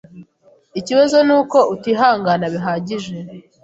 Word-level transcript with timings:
Ikibazo 0.79 1.17
nuko 1.27 1.57
utihangana 1.73 2.45
bihagije. 2.53 3.15